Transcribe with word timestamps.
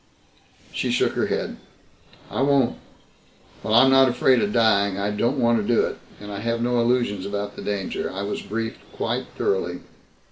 She 0.73 0.89
shook 0.89 1.11
her 1.13 1.27
head. 1.27 1.57
"I 2.31 2.41
won't. 2.41 2.75
While 3.61 3.75
I'm 3.75 3.91
not 3.91 4.09
afraid 4.09 4.41
of 4.41 4.51
dying 4.51 4.97
I 4.97 5.11
don't 5.11 5.37
want 5.37 5.59
to 5.61 5.75
do 5.75 5.83
it. 5.85 5.99
And 6.19 6.31
I 6.31 6.39
have 6.39 6.59
no 6.59 6.79
illusions 6.81 7.23
about 7.23 7.55
the 7.55 7.61
danger. 7.61 8.11
I 8.11 8.23
was 8.23 8.41
briefed 8.41 8.81
quite 8.93 9.27
thoroughly." 9.37 9.81